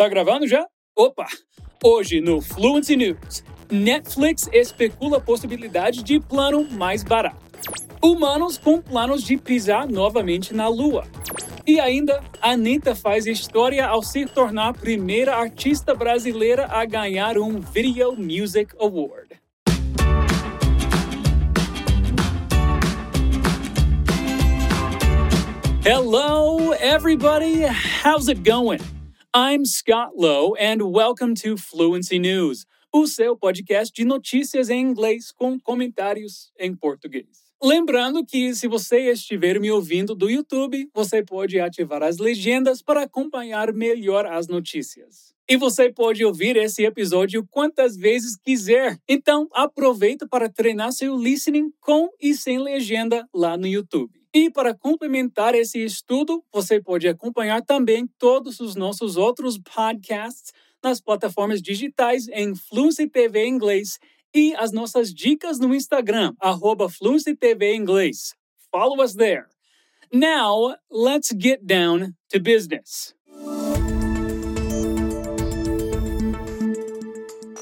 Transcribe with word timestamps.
Tá 0.00 0.08
gravando 0.08 0.48
já? 0.48 0.66
Opa! 0.96 1.26
Hoje 1.84 2.22
no 2.22 2.40
Fluency 2.40 2.96
News, 2.96 3.44
Netflix 3.70 4.48
especula 4.50 5.18
a 5.18 5.20
possibilidade 5.20 6.02
de 6.02 6.18
plano 6.18 6.66
mais 6.70 7.04
barato. 7.04 7.36
Humanos 8.02 8.56
com 8.56 8.80
planos 8.80 9.22
de 9.22 9.36
pisar 9.36 9.86
novamente 9.86 10.54
na 10.54 10.68
Lua. 10.68 11.06
E 11.66 11.78
ainda, 11.78 12.24
Anitta 12.40 12.94
faz 12.94 13.26
história 13.26 13.86
ao 13.86 14.02
se 14.02 14.24
tornar 14.24 14.68
a 14.68 14.72
primeira 14.72 15.36
artista 15.36 15.94
brasileira 15.94 16.66
a 16.70 16.82
ganhar 16.86 17.36
um 17.36 17.60
Video 17.60 18.16
Music 18.16 18.74
Award. 18.80 19.38
Hello, 25.84 26.72
everybody. 26.72 27.66
How's 28.02 28.28
it 28.30 28.40
going? 28.50 28.80
I'm 29.32 29.64
Scott 29.64 30.10
Lowe, 30.16 30.56
and 30.58 30.82
welcome 30.90 31.36
to 31.36 31.56
Fluency 31.56 32.18
News, 32.18 32.66
o 32.92 33.06
seu 33.06 33.36
podcast 33.36 33.94
de 33.94 34.04
notícias 34.04 34.68
em 34.68 34.80
inglês 34.80 35.30
com 35.30 35.56
comentários 35.60 36.50
em 36.58 36.74
português. 36.74 37.28
Lembrando 37.62 38.26
que, 38.26 38.52
se 38.56 38.66
você 38.66 39.08
estiver 39.12 39.60
me 39.60 39.70
ouvindo 39.70 40.16
do 40.16 40.28
YouTube, 40.28 40.90
você 40.92 41.22
pode 41.22 41.60
ativar 41.60 42.02
as 42.02 42.18
legendas 42.18 42.82
para 42.82 43.02
acompanhar 43.02 43.72
melhor 43.72 44.26
as 44.26 44.48
notícias. 44.48 45.32
E 45.48 45.56
você 45.56 45.92
pode 45.92 46.24
ouvir 46.24 46.56
esse 46.56 46.84
episódio 46.84 47.46
quantas 47.48 47.96
vezes 47.96 48.36
quiser. 48.36 48.98
Então, 49.08 49.46
aproveita 49.52 50.26
para 50.26 50.48
treinar 50.48 50.90
seu 50.90 51.16
listening 51.16 51.70
com 51.80 52.08
e 52.20 52.34
sem 52.34 52.58
legenda 52.58 53.24
lá 53.32 53.56
no 53.56 53.68
YouTube. 53.68 54.19
E 54.32 54.48
para 54.48 54.72
complementar 54.72 55.56
esse 55.56 55.82
estudo, 55.84 56.44
você 56.52 56.80
pode 56.80 57.08
acompanhar 57.08 57.62
também 57.62 58.06
todos 58.16 58.60
os 58.60 58.76
nossos 58.76 59.16
outros 59.16 59.58
podcasts 59.58 60.52
nas 60.82 61.00
plataformas 61.00 61.60
digitais 61.60 62.28
em 62.28 62.54
Fluency 62.54 63.08
TV 63.08 63.44
Inglês 63.46 63.98
e 64.32 64.54
as 64.54 64.70
nossas 64.70 65.12
dicas 65.12 65.58
no 65.58 65.74
Instagram, 65.74 66.32
arroba 66.38 66.88
Fluency 66.88 67.34
TV 67.34 67.74
Inglês. 67.74 68.34
Follow 68.70 69.02
us 69.02 69.14
there. 69.14 69.46
Now, 70.12 70.76
let's 70.88 71.32
get 71.36 71.66
down 71.66 72.14
to 72.28 72.40
business. 72.40 73.14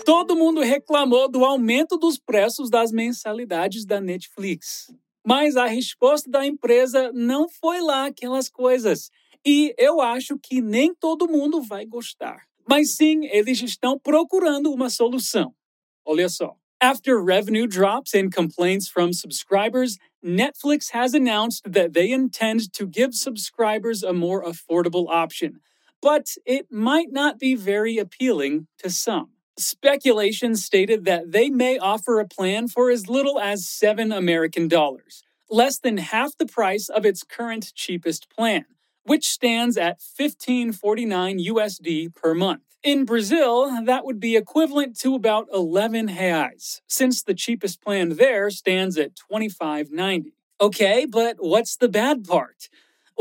Todo 0.04 0.36
mundo 0.36 0.60
reclamou 0.60 1.30
do 1.30 1.44
aumento 1.44 1.96
dos 1.96 2.18
preços 2.18 2.68
das 2.68 2.92
mensalidades 2.92 3.86
da 3.86 4.00
Netflix. 4.00 4.90
Mas 5.28 5.58
a 5.58 5.66
resposta 5.66 6.30
da 6.30 6.46
empresa 6.46 7.12
não 7.12 7.50
foi 7.50 7.82
lá 7.82 8.06
aquelas 8.06 8.48
coisas. 8.48 9.10
E 9.44 9.74
eu 9.76 10.00
acho 10.00 10.38
que 10.38 10.62
nem 10.62 10.94
todo 10.94 11.28
mundo 11.28 11.60
vai 11.60 11.84
gostar. 11.84 12.46
Mas 12.66 12.96
sim, 12.96 13.26
eles 13.26 13.60
estão 13.60 13.98
procurando 13.98 14.72
uma 14.72 14.88
solução. 14.88 15.54
Olha 16.02 16.30
só. 16.30 16.56
After 16.80 17.22
revenue 17.22 17.66
drops 17.66 18.14
and 18.14 18.30
complaints 18.30 18.88
from 18.88 19.12
subscribers, 19.12 19.98
Netflix 20.24 20.94
has 20.94 21.12
announced 21.12 21.62
that 21.70 21.92
they 21.92 22.10
intend 22.10 22.72
to 22.72 22.86
give 22.86 23.12
subscribers 23.12 24.02
a 24.02 24.14
more 24.14 24.42
affordable 24.42 25.08
option. 25.10 25.60
But 26.00 26.24
it 26.46 26.68
might 26.70 27.12
not 27.12 27.38
be 27.38 27.54
very 27.54 27.98
appealing 27.98 28.66
to 28.78 28.88
some. 28.88 29.37
Speculation 29.58 30.54
stated 30.54 31.04
that 31.04 31.32
they 31.32 31.50
may 31.50 31.78
offer 31.78 32.20
a 32.20 32.28
plan 32.28 32.68
for 32.68 32.90
as 32.90 33.08
little 33.08 33.40
as 33.40 33.66
7 33.66 34.12
American 34.12 34.68
dollars, 34.68 35.24
less 35.50 35.80
than 35.80 35.96
half 35.96 36.36
the 36.38 36.46
price 36.46 36.88
of 36.88 37.04
its 37.04 37.24
current 37.24 37.72
cheapest 37.74 38.30
plan, 38.30 38.66
which 39.02 39.28
stands 39.28 39.76
at 39.76 40.00
1549 40.16 41.40
USD 41.40 42.14
per 42.14 42.34
month. 42.34 42.62
In 42.84 43.04
Brazil, 43.04 43.84
that 43.84 44.04
would 44.04 44.20
be 44.20 44.36
equivalent 44.36 44.96
to 45.00 45.16
about 45.16 45.48
11 45.52 46.06
reais, 46.06 46.80
since 46.86 47.24
the 47.24 47.34
cheapest 47.34 47.82
plan 47.82 48.10
there 48.10 48.50
stands 48.50 48.96
at 48.96 49.16
25.90. 49.16 50.34
Okay, 50.60 51.04
but 51.04 51.36
what's 51.40 51.76
the 51.76 51.88
bad 51.88 52.24
part? 52.24 52.68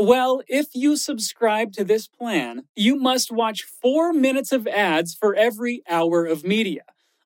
Well, 0.00 0.42
if 0.46 0.68
you 0.74 0.96
subscribe 0.96 1.72
to 1.72 1.82
this 1.82 2.06
plan, 2.06 2.62
you 2.76 2.94
must 2.94 3.32
watch 3.32 3.64
four 3.64 4.12
minutes 4.12 4.52
of 4.52 4.68
ads 4.68 5.12
for 5.12 5.34
every 5.34 5.82
hour 5.90 6.24
of 6.24 6.44
media, 6.44 6.82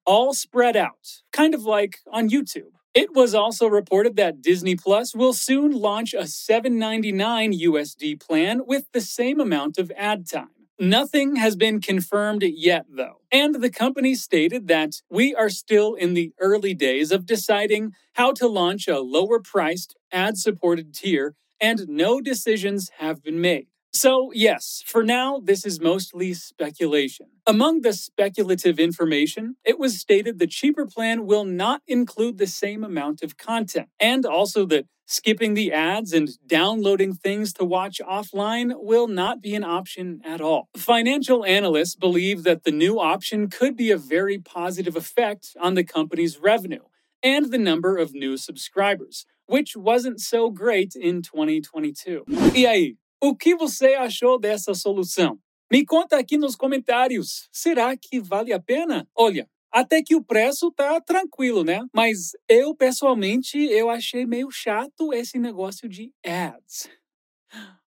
all 0.07 0.33
spread 0.33 0.75
out, 0.75 1.21
kind 1.33 1.55
of 1.55 1.65
like 1.65 1.99
on 2.11 2.31
YouTube. 2.31 2.73
It 2.95 3.15
was 3.15 3.35
also 3.35 3.67
reported 3.67 4.17
that 4.17 4.41
Disney 4.41 4.75
Plus 4.75 5.15
will 5.15 5.35
soon 5.35 5.73
launch 5.73 6.15
a 6.15 6.23
$7.99 6.23 7.61
USD 7.61 8.19
plan 8.19 8.63
with 8.67 8.91
the 8.93 9.03
same 9.03 9.39
amount 9.39 9.77
of 9.77 9.93
ad 9.95 10.27
time. 10.27 10.49
Nothing 10.79 11.37
has 11.37 11.57
been 11.57 11.79
confirmed 11.79 12.43
yet, 12.43 12.87
though. 12.89 13.21
And 13.31 13.57
the 13.57 13.71
company 13.71 14.15
stated 14.15 14.67
that 14.69 15.03
we 15.11 15.35
are 15.35 15.51
still 15.51 15.93
in 15.95 16.15
the 16.15 16.33
early 16.41 16.73
days 16.73 17.13
of 17.13 17.27
deciding 17.27 17.93
how 18.15 18.33
to 18.33 18.49
launch 18.49 18.89
a 18.89 19.01
lower 19.01 19.41
priced, 19.41 19.95
ad 20.11 20.39
supported 20.39 20.95
tier 20.95 21.35
and 21.63 21.89
no 21.89 22.21
decisions 22.21 22.91
have 22.99 23.23
been 23.23 23.41
made. 23.41 23.69
So, 23.95 24.33
yes, 24.35 24.83
for 24.87 25.05
now, 25.05 25.39
this 25.39 25.67
is 25.67 25.79
mostly 25.79 26.33
speculation. 26.33 27.27
Among 27.47 27.83
the 27.83 27.93
speculative 27.93 28.79
information, 28.79 29.57
it 29.65 29.79
was 29.79 30.01
stated 30.01 30.39
the 30.39 30.47
cheaper 30.47 30.87
plan 30.87 31.27
will 31.27 31.45
not 31.45 31.83
include 31.87 32.39
the 32.39 32.47
same 32.47 32.85
amount 32.85 33.23
of 33.23 33.37
content, 33.37 33.89
and 34.01 34.25
also 34.25 34.65
that 34.67 34.87
skipping 35.05 35.53
the 35.53 35.73
ads 35.73 36.15
and 36.15 36.31
downloading 36.47 37.13
things 37.13 37.53
to 37.53 37.65
watch 37.67 38.01
offline 38.01 38.73
will 38.77 39.09
not 39.09 39.43
be 39.43 39.55
an 39.55 39.65
option 39.65 40.23
at 40.25 40.41
all. 40.41 40.69
Financial 40.75 41.45
analysts 41.45 41.95
believe 41.95 42.45
that 42.45 42.65
the 42.65 42.71
new 42.71 42.99
option 42.99 43.51
could 43.51 43.77
be 43.77 43.91
a 43.91 43.99
very 43.99 44.39
positive 44.39 44.97
effect 44.97 45.55
on 45.61 45.75
the 45.75 45.85
company's 45.85 46.39
revenue 46.39 46.85
and 47.23 47.53
the 47.53 47.59
number 47.59 47.99
of 47.99 48.15
new 48.15 48.37
subscribers, 48.37 49.27
which 49.49 49.77
wasn't 49.77 50.21
so 50.21 50.51
great 50.51 50.97
in 50.97 51.21
2022. 51.21 52.25
E 52.55 52.67
aí, 52.67 52.97
o 53.21 53.37
que 53.37 53.55
você 53.55 53.95
achou 53.95 54.39
dessa 54.39 54.75
solução? 54.75 55.39
Me 55.71 55.85
conta 55.85 56.19
aqui 56.19 56.37
nos 56.37 56.55
comentários. 56.55 57.49
Será 57.51 57.97
que 57.97 58.21
vale 58.21 58.53
a 58.53 58.61
pena? 58.61 59.09
Olha, 59.17 59.49
até 59.73 60.03
que 60.03 60.15
o 60.15 60.23
preço 60.23 60.71
tá 60.71 61.01
tranquilo, 61.01 61.65
né? 61.65 61.81
Mas 61.95 62.33
eu 62.47 62.75
pessoalmente 62.75 63.57
eu 63.57 63.89
achei 63.89 64.27
meio 64.27 64.51
chato 64.51 65.15
esse 65.15 65.39
negócio 65.39 65.89
de 65.89 66.13
ads. 66.25 66.91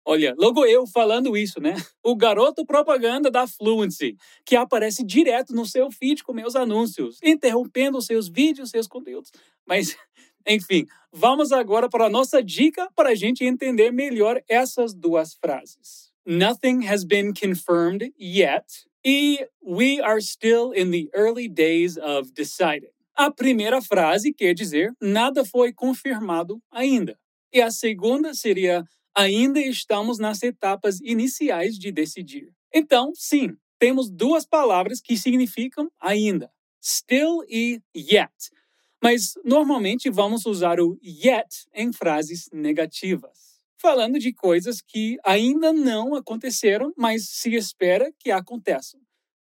Olha, 0.05 0.35
logo 0.37 0.65
eu 0.67 0.87
falando 0.87 1.37
isso, 1.37 1.61
né? 1.61 1.75
O 2.05 2.17
garoto 2.17 2.67
propaganda 2.67 3.31
da 3.31 3.47
Fluency, 3.47 4.17
que 4.45 4.57
aparece 4.57 5.05
direto 5.05 5.55
no 5.55 5.65
seu 5.65 5.91
feed 5.91 6.25
com 6.25 6.33
meus 6.33 6.57
anúncios, 6.57 7.19
interrompendo 7.23 8.03
seus 8.03 8.29
vídeos, 8.29 8.71
seus 8.71 8.89
conteúdos. 8.89 9.31
Mas, 9.65 9.97
enfim, 10.47 10.87
vamos 11.13 11.53
agora 11.53 11.89
para 11.89 12.07
a 12.07 12.11
nossa 12.11 12.43
dica 12.43 12.89
para 12.97 13.11
a 13.11 13.15
gente 13.15 13.45
entender 13.45 13.93
melhor 13.93 14.43
essas 14.49 14.95
duas 14.95 15.35
frases. 15.35 16.11
Nothing 16.25 16.87
has 16.87 17.05
been 17.05 17.33
confirmed 17.35 18.13
yet, 18.19 18.65
e 19.05 19.45
we 19.61 20.01
are 20.01 20.21
still 20.21 20.73
in 20.73 20.91
the 20.91 21.11
early 21.15 21.49
days 21.49 21.99
of 21.99 22.33
deciding. 22.33 22.91
A 23.15 23.31
primeira 23.31 23.83
frase 23.83 24.33
quer 24.33 24.55
dizer 24.55 24.93
nada 25.01 25.45
foi 25.45 25.73
confirmado 25.73 26.63
ainda. 26.71 27.19
E 27.53 27.61
a 27.61 27.71
segunda 27.71 28.33
seria 28.33 28.85
ainda 29.15 29.61
estamos 29.61 30.19
nas 30.19 30.43
etapas 30.43 31.01
iniciais 31.01 31.79
de 31.79 31.93
decidir. 31.93 32.49
Então, 32.73 33.13
sim, 33.15 33.57
temos 33.79 34.09
duas 34.09 34.47
palavras 34.47 35.01
que 35.01 35.17
significam 35.19 35.91
ainda: 36.01 36.51
still 36.81 37.43
e 37.49 37.81
yet. 37.95 38.33
Mas 39.03 39.35
normalmente 39.45 40.09
vamos 40.09 40.47
usar 40.47 40.79
o 40.81 40.97
yet 41.03 41.67
em 41.75 41.93
frases 41.93 42.49
negativas, 42.53 43.61
falando 43.77 44.17
de 44.17 44.33
coisas 44.33 44.81
que 44.81 45.19
ainda 45.25 45.73
não 45.73 46.15
aconteceram, 46.15 46.93
mas 46.97 47.29
se 47.29 47.53
espera 47.55 48.13
que 48.17 48.31
aconteçam. 48.31 49.01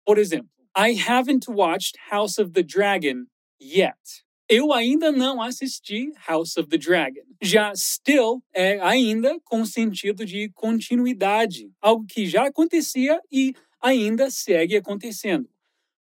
Por 0.02 0.16
exemplo, 0.16 0.48
I 0.76 0.98
haven't 0.98 1.50
watched 1.50 1.98
House 2.10 2.38
of 2.38 2.52
the 2.52 2.62
Dragon 2.62 3.26
yet. 3.60 4.24
Eu 4.48 4.72
ainda 4.72 5.12
não 5.12 5.42
assisti 5.42 6.12
House 6.26 6.56
of 6.56 6.68
the 6.68 6.78
Dragon. 6.78 7.22
Já 7.42 7.72
still 7.74 8.42
é 8.52 8.80
ainda 8.80 9.38
com 9.44 9.64
sentido 9.66 10.24
de 10.24 10.50
continuidade, 10.54 11.70
algo 11.80 12.06
que 12.06 12.26
já 12.26 12.46
acontecia 12.46 13.20
e 13.30 13.54
ainda 13.80 14.30
segue 14.30 14.76
acontecendo. 14.76 15.48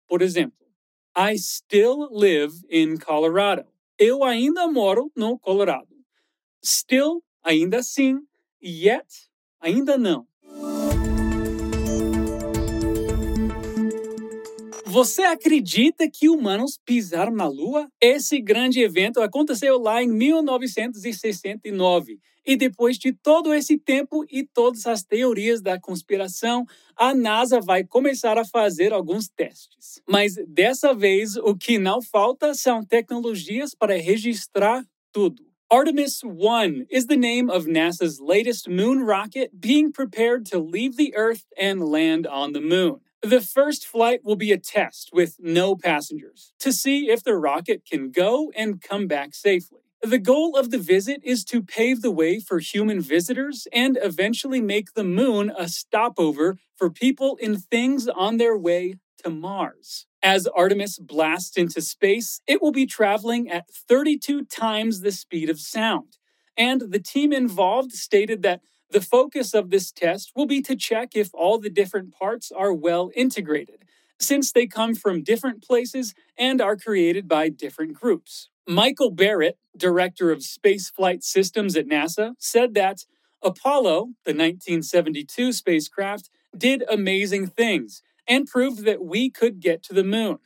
Por 0.09 0.23
exemplo, 0.23 0.62
I 1.15 1.37
still 1.37 2.09
live 2.11 2.53
in 2.71 2.97
Colorado. 2.97 3.67
Eu 3.99 4.25
ainda 4.25 4.67
moro 4.67 5.13
no 5.15 5.39
Colorado. 5.39 5.95
Still, 6.65 7.23
ainda 7.45 7.83
sim. 7.83 8.27
Yet, 8.63 9.29
ainda 9.61 9.99
não. 9.99 10.27
Você 14.93 15.23
acredita 15.23 16.07
que 16.07 16.29
humanos 16.29 16.79
pisaram 16.85 17.33
na 17.33 17.49
Lua? 17.49 17.89
Esse 17.99 18.39
grande 18.39 18.81
evento 18.81 19.23
aconteceu 19.23 19.79
lá 19.79 20.03
em 20.03 20.07
1969. 20.07 22.21
E 22.45 22.57
depois 22.57 22.99
de 22.99 23.11
todo 23.11 23.55
esse 23.55 23.79
tempo 23.79 24.23
e 24.31 24.47
todas 24.47 24.87
as 24.87 25.03
teorias 25.03 25.63
da 25.63 25.81
conspiração, 25.81 26.67
a 26.95 27.15
NASA 27.15 27.59
vai 27.59 27.85
começar 27.85 28.37
a 28.37 28.45
fazer 28.45 28.93
alguns 28.93 29.31
testes. 29.31 30.03
Mas 30.07 30.35
dessa 30.47 30.93
vez, 30.93 31.37
o 31.37 31.57
que 31.57 31.79
não 31.79 32.03
falta 32.03 32.53
são 32.53 32.85
tecnologias 32.85 33.75
para 33.75 33.97
registrar 33.97 34.85
tudo. 35.11 35.43
Artemis 35.71 36.23
1 36.23 36.85
is 36.91 37.07
the 37.07 37.17
name 37.17 37.51
of 37.51 37.67
NASA's 37.67 38.19
latest 38.21 38.69
moon 38.69 39.07
rocket 39.07 39.51
being 39.59 39.91
prepared 39.91 40.45
to 40.51 40.59
leave 40.59 40.99
the 40.99 41.17
Earth 41.17 41.47
and 41.59 41.83
land 41.83 42.27
on 42.27 42.53
the 42.53 42.61
moon. 42.61 43.01
The 43.23 43.41
first 43.41 43.87
flight 43.87 44.25
will 44.25 44.35
be 44.35 44.51
a 44.51 44.59
test 44.59 45.11
with 45.13 45.37
no 45.39 45.77
passengers 45.77 46.53
to 46.59 46.73
see 46.73 47.09
if 47.09 47.23
the 47.23 47.37
rocket 47.37 47.83
can 47.89 48.11
go 48.11 48.51
and 48.57 48.81
come 48.81 49.07
back 49.07 49.35
safely. 49.37 49.79
The 50.03 50.19
goal 50.19 50.57
of 50.57 50.73
the 50.73 50.79
visit 50.79 51.21
is 51.23 51.45
to 51.45 51.63
pave 51.63 52.03
the 52.03 52.11
way 52.11 52.41
for 52.41 52.59
human 52.59 53.01
visitors 53.01 53.69
and 53.73 53.97
eventually 54.03 54.61
make 54.61 54.95
the 54.95 55.05
moon 55.05 55.53
a 55.57 55.69
stopover 55.69 56.59
for 56.75 56.91
people 56.91 57.39
and 57.41 57.63
things 57.63 58.09
on 58.09 58.39
their 58.39 58.59
way 58.59 58.97
to 59.23 59.31
Mars. 59.31 60.07
As 60.21 60.49
Artemis 60.49 60.99
blasts 60.99 61.57
into 61.57 61.81
space, 61.81 62.41
it 62.49 62.61
will 62.61 62.73
be 62.73 62.87
traveling 62.87 63.49
at 63.49 63.71
32 63.71 64.47
times 64.47 65.01
the 65.01 65.13
speed 65.13 65.49
of 65.49 65.61
sound. 65.61 66.17
And 66.57 66.81
the 66.91 66.99
team 66.99 67.33
involved 67.33 67.93
stated 67.93 68.43
that 68.43 68.63
the 68.93 69.01
focus 69.01 69.55
of 69.55 69.71
this 69.71 69.91
test 69.91 70.33
will 70.37 70.47
be 70.47 70.61
to 70.63 70.77
check 70.77 71.17
if 71.17 71.31
all 71.33 71.59
the 71.59 71.71
different 71.71 72.13
parts 72.13 72.53
are 72.53 72.73
well 72.73 73.11
integrated, 73.15 73.85
since 74.19 74.53
they 74.53 74.67
come 74.67 74.95
from 74.95 75.23
different 75.23 75.63
places 75.63 76.15
and 76.37 76.61
are 76.61 76.77
created 76.77 77.27
by 77.27 77.49
different 77.49 77.95
groups. 77.95 78.51
Michael 78.69 79.11
Barrett, 79.11 79.59
director 79.77 80.31
of 80.31 80.41
spaceflight 80.41 81.23
systems 81.23 81.75
at 81.75 81.89
NASA, 81.89 82.35
said 82.39 82.75
that 82.75 83.05
Apollo, 83.43 84.11
the 84.25 84.33
1972 84.33 85.53
spacecraft, 85.53 86.29
did 86.57 86.85
amazing 86.89 87.47
things 87.49 88.03
and 88.29 88.47
proved 88.47 88.85
that 88.85 89.03
we 89.03 89.31
could 89.31 89.59
get 89.59 89.83
to 89.83 89.95
the 89.95 90.05
moon. 90.05 90.39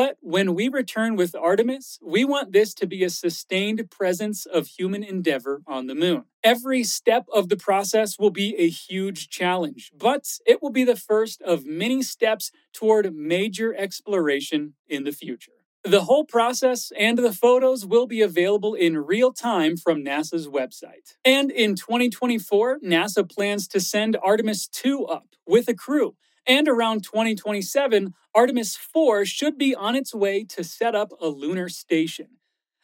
But 0.00 0.16
when 0.22 0.46
mm. 0.46 0.54
we 0.54 0.68
return 0.70 1.14
with 1.14 1.34
Artemis, 1.34 1.98
we 2.00 2.24
want 2.24 2.52
this 2.52 2.72
to 2.72 2.86
be 2.86 3.04
a 3.04 3.10
sustained 3.10 3.90
presence 3.90 4.46
of 4.46 4.66
human 4.66 5.02
endeavor 5.04 5.60
on 5.66 5.88
the 5.88 5.94
moon. 5.94 6.24
Every 6.42 6.84
step 6.84 7.26
of 7.30 7.50
the 7.50 7.58
process 7.58 8.18
will 8.18 8.30
be 8.30 8.56
a 8.56 8.70
huge 8.70 9.28
challenge, 9.28 9.92
but 9.94 10.26
it 10.46 10.62
will 10.62 10.70
be 10.70 10.84
the 10.84 10.96
first 10.96 11.42
of 11.42 11.66
many 11.66 12.02
steps 12.02 12.50
toward 12.72 13.14
major 13.14 13.74
exploration 13.74 14.72
in 14.88 15.04
the 15.04 15.12
future. 15.12 15.52
The 15.84 16.04
whole 16.04 16.24
process 16.24 16.92
and 16.98 17.18
the 17.18 17.34
photos 17.34 17.84
will 17.84 18.06
be 18.06 18.22
available 18.22 18.72
in 18.72 18.96
real 18.96 19.34
time 19.34 19.76
from 19.76 20.02
NASA's 20.02 20.48
website. 20.48 21.16
And 21.26 21.50
in 21.50 21.74
2024, 21.76 22.78
NASA 22.80 23.30
plans 23.30 23.68
to 23.68 23.80
send 23.80 24.16
Artemis 24.22 24.66
2 24.66 25.04
up 25.04 25.26
with 25.46 25.68
a 25.68 25.74
crew 25.74 26.14
and 26.50 26.66
around 26.66 27.04
2027, 27.04 28.12
Artemis 28.34 28.76
4 28.76 29.24
should 29.24 29.56
be 29.56 29.72
on 29.72 29.94
its 29.94 30.12
way 30.12 30.44
to 30.44 30.64
set 30.64 30.96
up 30.96 31.12
a 31.20 31.28
lunar 31.28 31.68
station. 31.68 32.26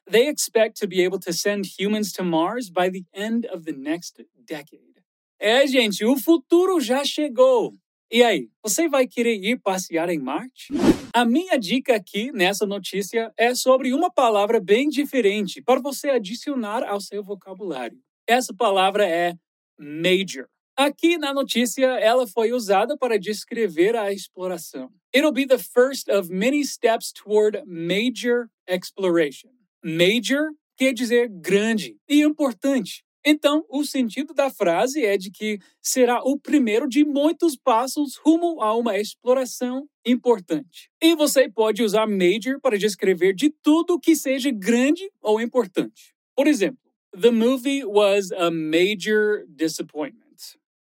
They 0.09 0.29
expect 0.29 0.77
to 0.77 0.87
be 0.87 1.03
able 1.03 1.19
to 1.19 1.33
send 1.33 1.67
humans 1.67 2.13
to 2.13 2.23
Mars 2.23 2.71
by 2.71 2.91
the 2.91 3.05
end 3.13 3.45
of 3.45 3.65
the 3.65 3.73
next 3.73 4.23
decade. 4.47 5.03
É, 5.41 5.67
gente, 5.67 6.05
o 6.05 6.17
futuro 6.17 6.81
já 6.81 7.05
chegou. 7.05 7.75
E 8.11 8.23
aí, 8.23 8.49
você 8.63 8.89
vai 8.89 9.07
querer 9.09 9.35
ir 9.35 9.59
passear 9.59 10.09
em 10.09 10.19
Marte? 10.19 10.73
A 11.13 11.25
minha 11.25 11.59
dica 11.59 11.97
aqui 11.97 12.31
nessa 12.31 12.65
notícia 12.65 13.33
é 13.37 13.53
sobre 13.53 13.93
uma 13.93 14.11
palavra 14.13 14.61
bem 14.61 14.89
diferente 14.89 15.61
para 15.61 15.81
você 15.81 16.11
adicionar 16.11 16.85
ao 16.85 17.01
seu 17.01 17.25
vocabulário. 17.25 17.99
Essa 18.29 18.55
palavra 18.55 19.05
é 19.05 19.35
major. 19.77 20.49
Aqui 20.79 21.17
na 21.17 21.33
notícia, 21.33 21.87
ela 21.87 22.27
foi 22.27 22.53
usada 22.53 22.99
para 22.99 23.19
descrever 23.19 23.97
a 23.97 24.13
exploração. 24.13 24.91
It'll 25.15 25.33
be 25.33 25.47
the 25.47 25.57
first 25.57 26.07
of 26.11 26.31
many 26.31 26.63
steps 26.67 27.13
toward 27.13 27.63
major 27.65 28.51
exploration. 28.69 29.49
Major 29.83 30.51
quer 30.77 30.93
dizer 30.93 31.31
grande 31.31 31.97
e 32.07 32.21
importante. 32.21 33.03
Então, 33.25 33.65
o 33.71 33.85
sentido 33.85 34.35
da 34.35 34.51
frase 34.51 35.03
é 35.03 35.17
de 35.17 35.31
que 35.31 35.59
será 35.81 36.21
o 36.23 36.39
primeiro 36.39 36.87
de 36.87 37.07
muitos 37.07 37.57
passos 37.57 38.17
rumo 38.17 38.61
a 38.61 38.77
uma 38.77 38.99
exploração 38.99 39.89
importante. 40.05 40.91
E 41.03 41.17
você 41.17 41.49
pode 41.49 41.83
usar 41.83 42.07
major 42.07 42.61
para 42.61 42.77
descrever 42.77 43.35
de 43.35 43.49
tudo 43.49 43.99
que 43.99 44.15
seja 44.15 44.51
grande 44.51 45.11
ou 45.23 45.41
importante. 45.41 46.15
Por 46.37 46.47
exemplo, 46.47 46.79
the 47.19 47.31
movie 47.31 47.83
was 47.83 48.31
a 48.31 48.51
major 48.51 49.47
disappointment 49.49 50.26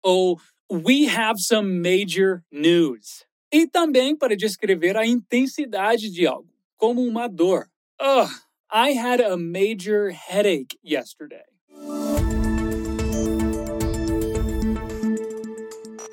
ou 0.05 0.39
We 0.71 1.07
have 1.07 1.41
some 1.41 1.81
major 1.81 2.43
news. 2.53 3.25
E 3.53 3.67
também 3.67 4.17
para 4.17 4.37
descrever 4.37 4.97
a 4.97 5.07
intensidade 5.07 6.11
de 6.11 6.27
algo, 6.27 6.49
como 6.77 7.03
uma 7.03 7.29
dor. 7.29 7.69
Ugh, 8.01 8.31
I 8.71 8.93
had 8.93 9.21
a 9.21 9.37
major 9.37 10.11
headache 10.11 10.79
yesterday. 10.85 11.45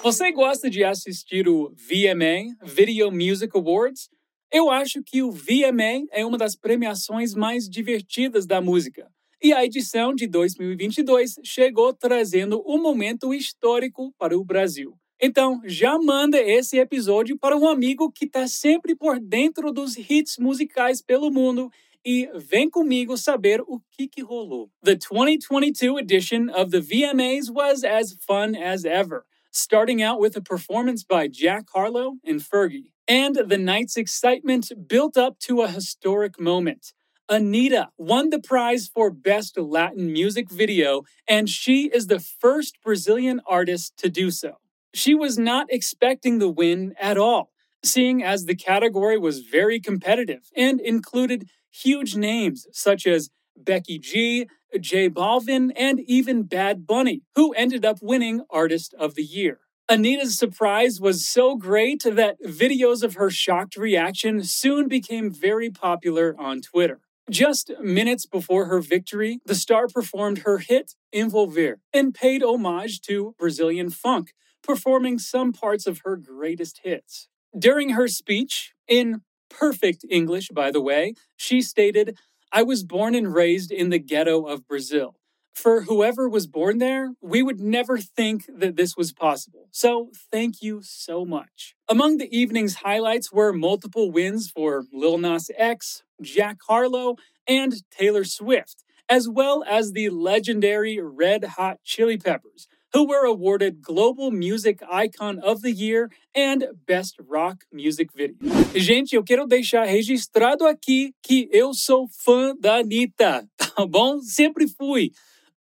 Você 0.03 0.31
gosta 0.31 0.69
de 0.69 0.83
assistir 0.83 1.47
o 1.47 1.69
VMA, 1.75 2.55
Video 2.63 3.11
Music 3.11 3.55
Awards? 3.55 4.09
Eu 4.51 4.69
acho 4.69 5.03
que 5.03 5.21
o 5.21 5.31
VMA 5.31 6.07
é 6.11 6.25
uma 6.25 6.37
das 6.37 6.55
premiações 6.55 7.33
mais 7.33 7.69
divertidas 7.69 8.45
da 8.45 8.61
música 8.61 9.10
e 9.41 9.51
a 9.51 9.65
edição 9.65 10.13
de 10.13 10.27
2022 10.27 11.35
chegou 11.43 11.91
trazendo 11.93 12.63
um 12.65 12.81
momento 12.81 13.33
histórico 13.33 14.13
para 14.17 14.37
o 14.37 14.43
Brasil. 14.43 14.93
Então, 15.19 15.61
já 15.65 15.97
manda 15.97 16.39
esse 16.39 16.77
episódio 16.77 17.37
para 17.37 17.55
um 17.57 17.67
amigo 17.67 18.11
que 18.11 18.25
está 18.25 18.47
sempre 18.47 18.95
por 18.95 19.19
dentro 19.19 19.71
dos 19.71 19.95
hits 19.97 20.37
musicais 20.37 21.01
pelo 21.01 21.31
mundo 21.31 21.71
e 22.05 22.29
vem 22.35 22.69
comigo 22.69 23.15
saber 23.17 23.61
o 23.61 23.79
que, 23.91 24.07
que 24.07 24.21
rolou. 24.21 24.69
The 24.83 24.95
2022 24.95 25.99
edition 25.99 26.49
of 26.49 26.71
the 26.71 26.79
VMAs 26.79 27.49
was 27.51 27.83
as 27.83 28.13
fun 28.25 28.55
as 28.55 28.83
ever, 28.83 29.23
starting 29.51 30.03
out 30.03 30.19
with 30.19 30.35
a 30.35 30.41
performance 30.41 31.03
by 31.03 31.27
Jack 31.27 31.65
Harlow 31.73 32.17
and 32.25 32.39
Fergie. 32.39 32.91
And 33.07 33.35
the 33.35 33.57
night's 33.57 33.97
excitement 33.97 34.71
built 34.87 35.17
up 35.17 35.37
to 35.47 35.61
a 35.61 35.67
historic 35.67 36.39
moment. 36.39 36.93
Anita 37.31 37.87
won 37.97 38.29
the 38.29 38.41
prize 38.41 38.89
for 38.93 39.09
Best 39.09 39.57
Latin 39.57 40.11
Music 40.11 40.51
Video, 40.51 41.03
and 41.25 41.47
she 41.47 41.85
is 41.85 42.07
the 42.07 42.19
first 42.19 42.77
Brazilian 42.83 43.39
artist 43.47 43.95
to 43.99 44.09
do 44.09 44.29
so. 44.29 44.57
She 44.93 45.15
was 45.15 45.37
not 45.37 45.67
expecting 45.69 46.39
the 46.39 46.49
win 46.49 46.93
at 46.99 47.17
all, 47.17 47.51
seeing 47.85 48.21
as 48.21 48.43
the 48.43 48.55
category 48.55 49.17
was 49.17 49.39
very 49.39 49.79
competitive 49.79 50.49
and 50.57 50.81
included 50.81 51.47
huge 51.71 52.17
names 52.17 52.67
such 52.73 53.07
as 53.07 53.29
Becky 53.55 53.97
G, 53.97 54.49
J 54.77 55.09
Balvin, 55.09 55.71
and 55.77 56.01
even 56.01 56.43
Bad 56.43 56.85
Bunny, 56.85 57.21
who 57.35 57.53
ended 57.53 57.85
up 57.85 57.99
winning 58.01 58.41
Artist 58.49 58.93
of 58.99 59.15
the 59.15 59.23
Year. 59.23 59.61
Anita's 59.87 60.37
surprise 60.37 60.99
was 60.99 61.25
so 61.25 61.55
great 61.55 62.03
that 62.03 62.43
videos 62.45 63.03
of 63.03 63.13
her 63.13 63.29
shocked 63.29 63.77
reaction 63.77 64.43
soon 64.43 64.89
became 64.89 65.31
very 65.31 65.69
popular 65.69 66.35
on 66.37 66.59
Twitter. 66.59 66.99
Just 67.31 67.71
minutes 67.81 68.25
before 68.25 68.65
her 68.65 68.81
victory, 68.81 69.39
the 69.45 69.55
star 69.55 69.87
performed 69.87 70.39
her 70.39 70.57
hit 70.57 70.95
Envolver 71.13 71.79
and 71.93 72.13
paid 72.13 72.43
homage 72.43 72.99
to 73.03 73.35
Brazilian 73.39 73.89
funk, 73.89 74.33
performing 74.61 75.17
some 75.17 75.53
parts 75.53 75.87
of 75.87 76.01
her 76.03 76.17
greatest 76.17 76.81
hits. 76.83 77.29
During 77.57 77.91
her 77.91 78.09
speech, 78.09 78.73
in 78.85 79.21
perfect 79.49 80.03
English, 80.09 80.49
by 80.49 80.71
the 80.71 80.81
way, 80.81 81.13
she 81.37 81.61
stated, 81.61 82.17
I 82.51 82.63
was 82.63 82.83
born 82.83 83.15
and 83.15 83.33
raised 83.33 83.71
in 83.71 83.91
the 83.91 83.99
ghetto 83.99 84.45
of 84.45 84.67
Brazil. 84.67 85.15
For 85.53 85.81
whoever 85.81 86.29
was 86.29 86.47
born 86.47 86.77
there, 86.77 87.13
we 87.21 87.43
would 87.43 87.59
never 87.59 87.97
think 87.97 88.45
that 88.47 88.75
this 88.75 88.95
was 88.95 89.11
possible. 89.11 89.67
So, 89.71 90.09
thank 90.31 90.61
you 90.61 90.81
so 90.83 91.25
much. 91.25 91.75
Among 91.89 92.17
the 92.17 92.35
evening's 92.35 92.75
highlights 92.75 93.31
were 93.31 93.51
multiple 93.53 94.11
wins 94.11 94.49
for 94.49 94.85
Lil 94.93 95.17
Nas 95.17 95.51
X, 95.57 96.03
Jack 96.21 96.57
Harlow, 96.67 97.17
and 97.47 97.83
Taylor 97.91 98.23
Swift, 98.23 98.83
as 99.09 99.27
well 99.27 99.63
as 99.69 99.91
the 99.91 100.09
legendary 100.09 100.99
Red 101.01 101.43
Hot 101.43 101.79
Chili 101.83 102.17
Peppers, 102.17 102.67
who 102.93 103.07
were 103.07 103.25
awarded 103.25 103.81
Global 103.81 104.31
Music 104.31 104.81
Icon 104.89 105.39
of 105.39 105.61
the 105.61 105.71
Year 105.71 106.09
and 106.35 106.65
Best 106.85 107.17
Rock 107.27 107.65
Music 107.71 108.11
Video. 108.13 108.35
Gente, 108.75 109.15
eu 109.15 109.23
quero 109.23 109.45
deixar 109.47 109.85
registrado 109.85 110.65
aqui 110.65 111.13
que 111.21 111.49
eu 111.51 111.73
sou 111.73 112.07
fã 112.07 112.55
da 112.59 112.77
Anitta, 112.77 113.47
tá 113.57 113.85
bom? 113.85 114.21
Sempre 114.21 114.67
fui. 114.67 115.11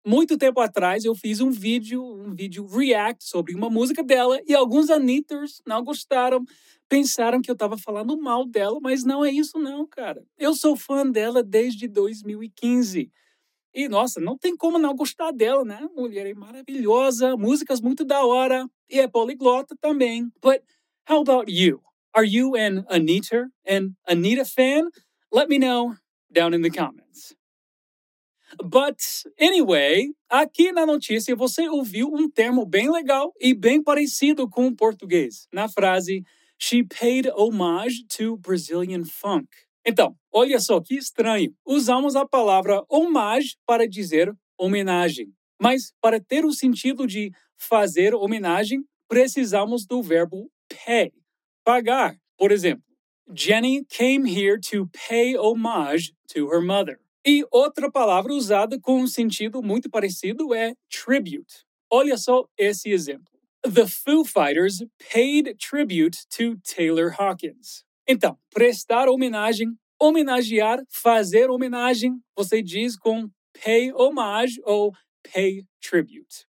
Muito 0.06 0.38
tempo 0.38 0.60
atrás 0.60 1.04
eu 1.04 1.14
fiz 1.14 1.40
um 1.40 1.50
vídeo, 1.50 2.02
um 2.02 2.34
vídeo 2.34 2.66
react 2.66 3.24
sobre 3.24 3.54
uma 3.54 3.68
música 3.68 4.02
dela 4.02 4.40
e 4.46 4.54
alguns 4.54 4.90
Anitters 4.90 5.60
não 5.66 5.82
gostaram, 5.84 6.44
pensaram 6.88 7.42
que 7.42 7.50
eu 7.50 7.54
estava 7.54 7.76
falando 7.76 8.18
mal 8.20 8.46
dela, 8.46 8.78
mas 8.80 9.04
não 9.04 9.24
é 9.24 9.30
isso 9.30 9.58
não, 9.58 9.86
cara. 9.86 10.24
Eu 10.38 10.54
sou 10.54 10.76
fã 10.76 11.08
dela 11.08 11.42
desde 11.42 11.86
2015. 11.88 13.10
E 13.74 13.88
nossa, 13.88 14.20
não 14.20 14.36
tem 14.36 14.56
como 14.56 14.78
não 14.78 14.94
gostar 14.94 15.30
dela, 15.30 15.64
né? 15.64 15.86
Mulher 15.94 16.26
é 16.26 16.34
maravilhosa, 16.34 17.36
músicas 17.36 17.80
muito 17.80 18.04
da 18.04 18.24
hora 18.24 18.68
e 18.90 18.98
é 18.98 19.06
poliglota 19.06 19.76
também. 19.80 20.32
But 20.42 20.62
how 21.08 21.20
about 21.20 21.52
you? 21.52 21.80
Are 22.14 22.26
you 22.26 22.56
an 22.56 22.84
Anitta 22.88 23.48
and 23.66 23.92
Anita 24.06 24.44
fan? 24.44 24.90
Let 25.32 25.48
me 25.48 25.58
know 25.58 25.94
down 26.32 26.54
in 26.54 26.62
the 26.62 26.70
comments. 26.70 27.37
But 28.64 28.98
anyway, 29.38 30.08
aqui 30.28 30.72
na 30.72 30.84
notícia 30.84 31.34
você 31.36 31.68
ouviu 31.68 32.08
um 32.08 32.28
termo 32.28 32.66
bem 32.66 32.90
legal 32.90 33.32
e 33.40 33.54
bem 33.54 33.82
parecido 33.82 34.48
com 34.48 34.66
o 34.66 34.74
português, 34.74 35.46
na 35.52 35.68
frase 35.68 36.24
She 36.60 36.82
paid 36.82 37.30
homage 37.36 38.04
to 38.16 38.36
Brazilian 38.36 39.04
funk. 39.04 39.46
Então, 39.86 40.16
olha 40.32 40.58
só 40.58 40.80
que 40.80 40.96
estranho. 40.96 41.54
Usamos 41.64 42.16
a 42.16 42.26
palavra 42.26 42.82
homage 42.90 43.56
para 43.64 43.88
dizer 43.88 44.32
homenagem. 44.58 45.32
Mas 45.60 45.92
para 46.00 46.20
ter 46.20 46.44
o 46.44 46.52
sentido 46.52 47.06
de 47.06 47.30
fazer 47.56 48.14
homenagem, 48.14 48.84
precisamos 49.08 49.86
do 49.86 50.02
verbo 50.02 50.50
pay, 50.68 51.12
pagar. 51.64 52.16
Por 52.36 52.50
exemplo, 52.50 52.84
Jenny 53.34 53.84
came 53.84 54.28
here 54.28 54.58
to 54.58 54.88
pay 55.08 55.36
homage 55.36 56.12
to 56.34 56.48
her 56.50 56.60
mother. 56.60 56.98
E 57.30 57.44
outra 57.50 57.90
palavra 57.90 58.32
usada 58.32 58.80
com 58.80 59.02
um 59.02 59.06
sentido 59.06 59.62
muito 59.62 59.90
parecido 59.90 60.54
é 60.54 60.72
tribute. 60.88 61.66
Olha 61.92 62.16
só 62.16 62.48
esse 62.56 62.88
exemplo. 62.88 63.30
The 63.62 63.86
Foo 63.86 64.24
Fighters 64.24 64.82
paid 65.12 65.54
tribute 65.56 66.16
to 66.30 66.56
Taylor 66.62 67.14
Hawkins. 67.20 67.84
Então, 68.08 68.38
prestar 68.48 69.10
homenagem, 69.10 69.76
homenagear, 70.00 70.82
fazer 70.88 71.50
homenagem, 71.50 72.18
você 72.34 72.62
diz 72.62 72.96
com 72.96 73.28
pay 73.62 73.92
homage 73.92 74.58
ou 74.64 74.94
pay 75.22 75.66
tribute. 75.82 76.46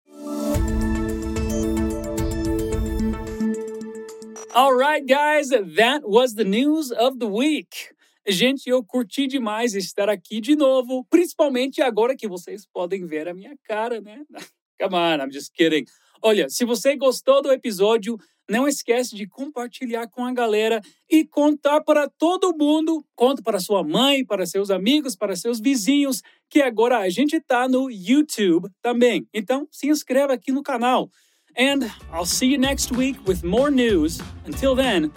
All 4.53 4.75
right, 4.75 5.05
guys, 5.07 5.51
that 5.51 6.01
was 6.03 6.33
the 6.33 6.43
news 6.43 6.91
of 6.91 7.19
the 7.19 7.27
week. 7.27 7.94
Gente, 8.27 8.67
eu 8.67 8.83
curti 8.83 9.27
demais 9.27 9.75
estar 9.75 10.09
aqui 10.09 10.41
de 10.41 10.55
novo, 10.55 11.05
principalmente 11.09 11.81
agora 11.81 12.15
que 12.15 12.27
vocês 12.27 12.65
podem 12.65 13.05
ver 13.05 13.27
a 13.27 13.33
minha 13.33 13.55
cara, 13.63 14.01
né? 14.01 14.23
Come 14.81 14.95
on, 14.95 15.23
I'm 15.23 15.31
just 15.31 15.53
kidding. 15.53 15.85
Olha, 16.21 16.49
se 16.49 16.65
você 16.65 16.95
gostou 16.95 17.41
do 17.41 17.51
episódio, 17.51 18.17
não 18.49 18.67
esquece 18.67 19.15
de 19.15 19.27
compartilhar 19.27 20.07
com 20.07 20.25
a 20.25 20.33
galera 20.33 20.81
e 21.09 21.23
contar 21.23 21.81
para 21.81 22.09
todo 22.09 22.55
mundo. 22.57 23.05
Conta 23.15 23.43
para 23.43 23.59
sua 23.59 23.83
mãe, 23.83 24.25
para 24.25 24.45
seus 24.45 24.71
amigos, 24.71 25.15
para 25.15 25.35
seus 25.35 25.59
vizinhos, 25.59 26.21
que 26.49 26.61
agora 26.61 26.99
a 26.99 27.09
gente 27.09 27.39
tá 27.39 27.67
no 27.67 27.89
YouTube 27.91 28.69
também. 28.81 29.27
Então, 29.33 29.67
se 29.71 29.87
inscreva 29.87 30.33
aqui 30.33 30.51
no 30.51 30.63
canal. 30.63 31.09
And 31.57 31.85
I'll 32.11 32.25
see 32.25 32.51
you 32.51 32.59
next 32.59 32.91
week 32.91 33.19
with 33.27 33.43
more 33.43 33.71
news. 33.71 34.19
Until 34.45 34.75
then, 34.75 35.11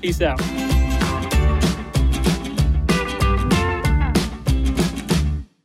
peace 0.00 0.22
out. 0.22 0.40